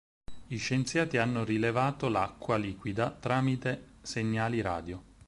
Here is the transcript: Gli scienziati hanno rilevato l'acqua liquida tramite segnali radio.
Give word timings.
Gli 0.47 0.57
scienziati 0.57 1.17
hanno 1.17 1.43
rilevato 1.43 2.09
l'acqua 2.09 2.57
liquida 2.57 3.11
tramite 3.11 3.97
segnali 4.01 4.59
radio. 4.61 5.03